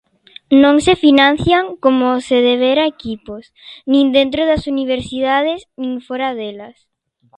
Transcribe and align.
Non 0.63 0.75
se 0.85 0.93
financian 1.05 1.65
como 1.83 2.07
se 2.27 2.37
debera 2.49 2.91
equipos, 2.95 3.43
nin 3.91 4.05
dentro 4.17 4.41
das 4.49 4.63
Universidades 4.73 5.59
nin 5.81 5.93
fóra 6.07 6.29
delas. 6.39 6.77